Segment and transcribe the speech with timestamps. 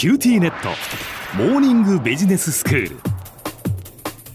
[0.00, 0.70] QTnet。
[1.36, 2.96] モーニングビジネススクール。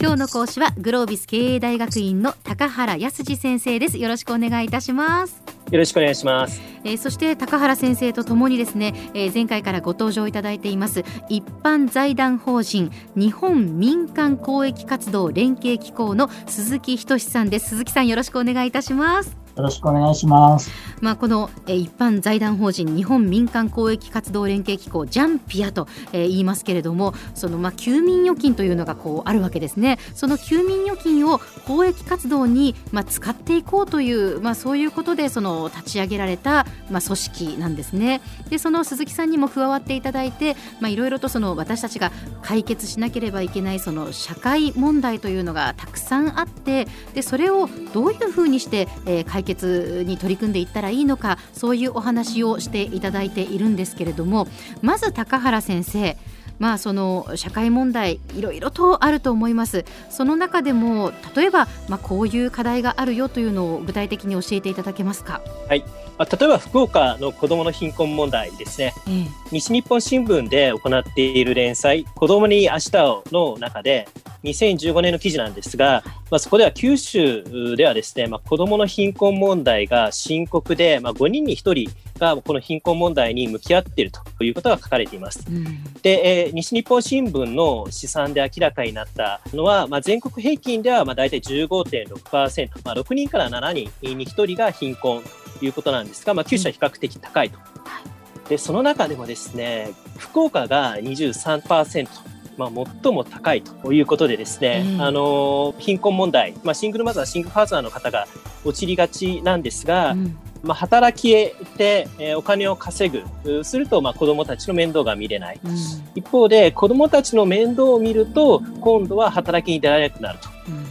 [0.00, 3.96] 今日の講師はグロービス経営大学院の高原康次先生です。
[3.96, 5.40] よろしくお願いいたします。
[5.70, 6.60] よろしくお願いします。
[6.82, 17.68] えー、そして高原先生とともにですね、えー、前回からご登場いただいています一般財団法人日本民間公益活動連携機構の鈴木仁さんです。
[17.68, 20.70] 鈴木さんよろしくお願いいたしますよろしくお願いします。
[21.00, 54.46] まあ、この、え一般財団法人日本民間公益活動連携機構ジャンピアと、え言いますけれどもその、まあ、休眠預金というのがこうあるわけですねその休眠預金を公益活動に、まあ、使っていこうという、まあ、そういうことでその立ち上げられた、まあ、組織なんですねでその鈴木さんにも加わっていただいていろいろとその私たちが解決しなければいけないその社会問題というのがたくさんあってでそれをどういうふうにして、えー、解解決に取り組んでいったらいいのかそういうお話をしていただいているんですけれども
[54.80, 56.16] まず高原先生
[56.58, 59.84] まあ、その社会問題いろいろとあると思います。
[60.10, 65.40] その中でも例えば、まあ、こういう課題があるよというのを具体的に教えていただけますか？
[65.68, 65.80] はい。
[66.18, 74.06] まあ、例えば福岡の子どもの貧困問題ですね、ええ、西日本新聞で行っている連載「子どもに明日を」の中で
[74.44, 85.44] 2015年の記事なんですが、まあ、そこでは九州ではですね、まあ、子どもの貧困問題が深刻で、まあ、5人に1人がこの貧困問題に向き合っているということが書かれています。
[85.48, 95.22] うん、で、えー、西日本新聞の試算で明らかになったのは、まあ、全国平均ではまあ大体15.6%、まあ、6人から7人に1人が貧困
[95.58, 97.58] ということなんですが、まあ、九州は比較的高いと。
[97.58, 102.31] うん、でその中でもですね福岡が23%。
[102.56, 102.70] まあ、
[103.02, 108.26] 最も高いということでですね、うん、あの貧困問題、まあ、シングルマザー、シングルファーザーの方が
[108.64, 113.10] 陥りがちなんですが、うん、まあ、働き得て、えー、お金を稼
[113.44, 115.60] ぐ、すると、まあ、子供たちの面倒が見れない。
[115.64, 115.76] うん、
[116.14, 120.38] 一方で、子供たちの面倒を見ると、今度は働きに出られなくなる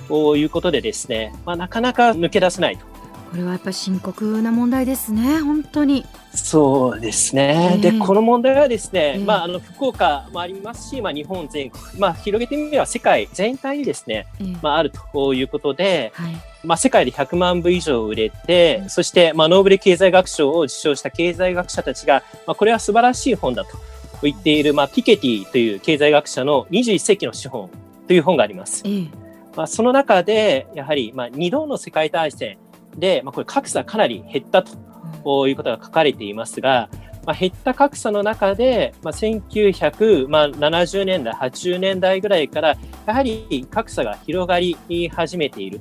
[0.08, 2.91] と、いうことでですね、まあ、なかなか抜け出せないと。
[3.32, 6.06] これはやっぱり深刻な問題ですね、本当に。
[6.34, 7.76] そうですね。
[7.76, 16.34] えー、で、この問題はですね、えー、まあ、あの、福岡もありますし、まあ、日本全国、まあ、広げてみれば世界全体にですね、えー、まあ、あるということで、はい、
[16.66, 23.78] まあ、世界で100万部以上売れて、そして、まあ、ノーベル経済学賞を受賞した経済学者たちが、まあ、これは素晴らしい本だと
[24.24, 27.70] 言っている、まあ、ピケティという経済学者の21世紀の資本
[28.08, 28.84] という本があります。
[29.56, 32.58] まあ、その中で、やはり、まあ、2度の世界大戦、
[32.98, 36.90] で、まあ、これ格差かなり減ったということが書かれていますが、
[37.26, 42.76] まあ、減った格差の中で、まあ、1970年代、80年代ぐらいから、
[43.06, 44.76] やはり格差が広がり
[45.14, 45.80] 始めている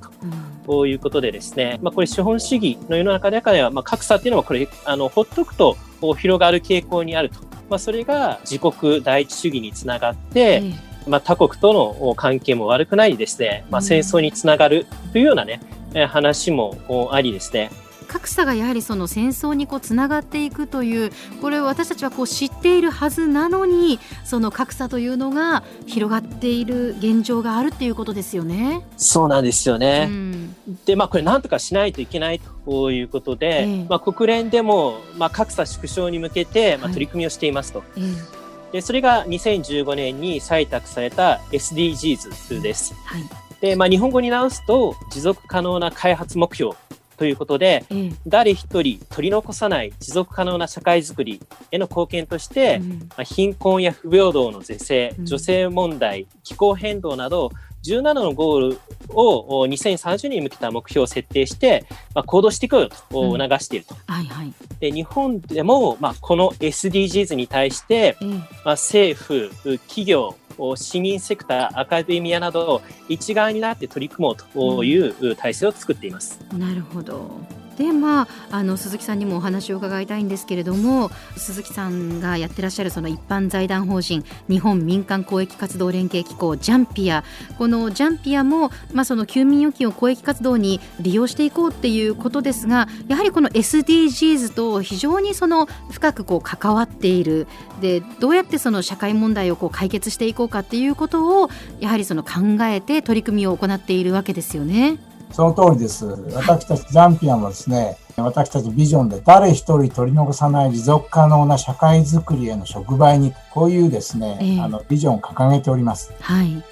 [0.66, 5.77] ということでですね、まあ、これ資本主義の世の中の中では、まあ、格差っていうのはこれ、あの、ほっとくと
[6.19, 7.41] 広がる傾向にあると。
[7.71, 10.62] まあ、それが自国第一主義につながって、
[11.06, 15.60] まあ、他国との関係も悪くないですね、まあ、戦争につながるというようなね、
[16.09, 17.71] 話もありですね。
[18.11, 28.84] 格差がやはりその戦争にこうつながっていくというこれを私たちはこう知っているはずなのにその格差というのが広がっている現状があるっていうことですよね。
[28.97, 30.09] そうなんですよね。
[30.11, 37.78] うん、でまあこれなんとかしないといけないということで、えー、まあ、国連でも、まあ、格差縮小に向けて、まあ、取り組みをしていますと。
[37.78, 38.41] はいえー
[38.71, 42.95] でそれが2015年に採択された SDGs です。
[43.05, 46.75] はいで、まあ、日本語に直すと、持続可能な開発目標
[47.16, 51.38] ということで、うん、誰一人取り残さない持続可能な社会づくり
[51.71, 57.50] への貢献として、うん、まあ、貧困や不平等の是正、女性問題、気候変動など、
[57.84, 61.84] 17のゴールを2030年に向けた目標を設定して、
[62.15, 63.94] まあ、行動していくと促していると。
[63.94, 69.50] うんはいはい、で日本でも、まあ、この SDGs に対して、うん、まあ、政府、
[69.88, 70.37] 企業、
[70.76, 76.41] 市民セクター、アカデミアなど一丸になって取り組もうという体制を作っています。
[76.53, 77.31] なるほど。
[77.80, 87.24] でまあ、あの鈴木さんにもお話を伺いたいんですけれども鈴木さんがやってらっしゃるその一般財団法人日本民間公益活動連携機構ジャンピア
[87.56, 97.47] このジャンピアも、まあ、その休眠預金を公益活動に利用していこうっていうことですがやはりこの SDGs と非常にその深くこう関わっている
[97.80, 101.48] でどうやってその社会問題をこう解決していこうかっていうことを
[101.80, 104.98] やはりその考えて取り組みを行っているわけですよね。
[105.32, 106.06] その通りです。
[106.06, 116.12] 私たちジャンピアンはですね、私たちビジョンで誰一人取り残さない持続可能な社会づくりへの触媒に、こういうですね、えー、あのビジョンを掲げております。
[116.21, 116.62] はい。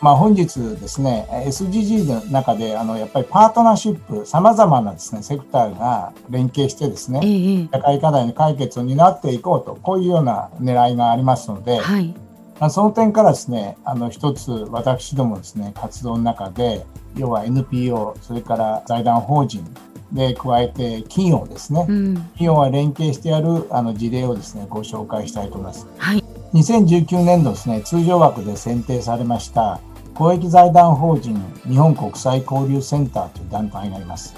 [0.00, 12.14] まあ、本日ですね、SDG の中で、あの、やっぱりパートナーシップ、様々なですね、セクターが連携してですね、ええ、社会課題の解決を担っていこうと、こういうような狙いがありますので、はい、
[12.58, 16.84] まあ、その点からですね、あの、一つ私どもですね、活動の中で、
[17.16, 19.64] 要は NPO、それから財団法人、
[20.12, 25.86] で加えて企業ですね、うん、企業が連携してやるあの事例をですねご紹介したいと思います。
[25.98, 26.24] はい、
[26.54, 29.80] 2019年度ですね通常枠で選定されました
[30.14, 31.36] 公益財団法人
[31.68, 34.34] 日本国際交流センターという団体があります。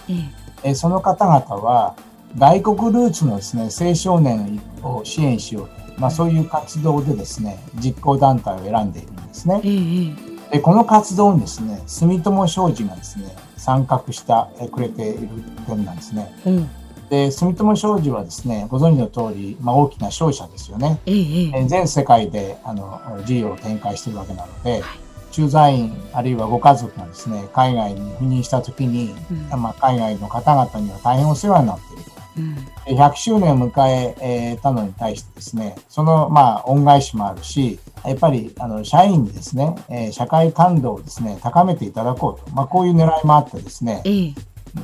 [0.65, 1.95] えその方々は
[2.37, 9.61] 外国ルーツのですね青少年を支援しようと、まあ、そういう活動でですね実行団体を選んでいるんですね。
[10.51, 15.29] でこの活動にですね住友商事がですね参画したくれている
[15.67, 16.35] 点なんですね。
[16.47, 16.71] うん。
[17.11, 21.13] で住友商事はですねご存知の通り、まあ、大きな商社ですよね、え
[21.55, 24.83] え、全世界であの事業を展開しているわけなので、はい、
[25.31, 32.05] 駐在員あるいはご家族がですね海外に赴任した時に、うん、まあ、海外の方々には大変お世話になっている。
[32.05, 32.08] と。
[32.39, 44.33] うん、100周年を迎えたのに対してですねそのまあ恩返しもあるしやっぱりあの社員にですね、え社会感動をですね高めていただこうと、まあ、こういう狙いもあってですね、え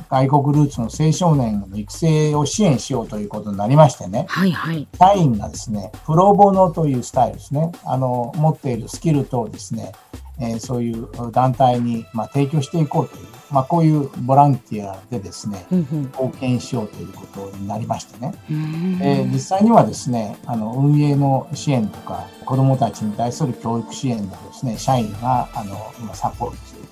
[0.09, 9.91] 外国ルーツの青少年の育成を支援しようということになりましてね、はいはい、社員がですね、プロボノというスタイルですね、あの、持っているスキル等ですね、
[10.39, 26.85] えー、そういう団体に、まあ、提供していこうという、まあ、こういうボランティアでですね、貢献しようということになりましてね、えー、実際にはですねあの運営の支援とか子どもたちに対する教育支援などですね社員があのサポートする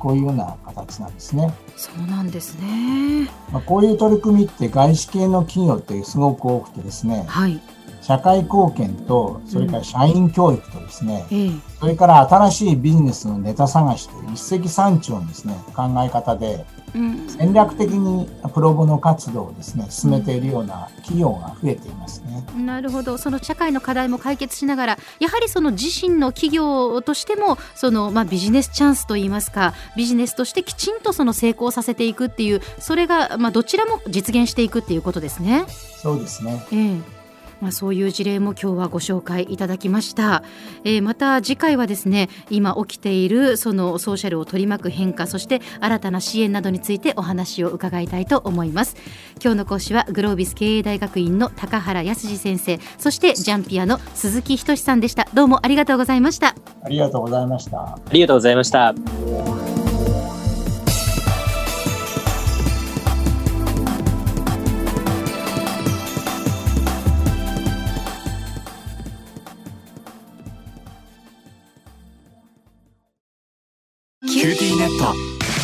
[0.00, 1.52] こういうような形なんですね。
[1.76, 3.28] そうなんですね。
[3.52, 7.60] まあ、こういう取り組みって外資系の企業ってすごく多くてですね、はい、
[8.00, 22.44] 社会貢献と、それから社員教育とですね、うん、それから新しいビジネスのネタ探しという一石三鳥のですね、考え方で、戦略的にプロボの活動をですね進めているような企業が増えていますね。
[22.56, 23.16] なるほど。
[23.16, 35.64] その社会の課題も解決しながらやはりその自身の企業としてもその、まあ、ビジネスチャンスといいますかビジネスとしてきちんとその成功させていくっていうそれが、まあ、どちらも実現していくっていうことですね。
[35.68, 37.19] そうですね、えー
[37.60, 40.42] まあ、そういう事例も今日はご紹介いただきました、
[40.84, 48.96] えー、また次回はですね今起きているそのソーシャルを取り巻く変化そして新たな支援などについてお話を伺いたいと思います。
[49.42, 55.28] 今日の講師はグロービス経営大学院の高原康先生そしてジャンピアの鈴木仁さんでした。
[55.34, 56.54] どうもありがとうございました。
[56.82, 57.78] ありがとうございました。
[57.78, 59.59] ありがとうございました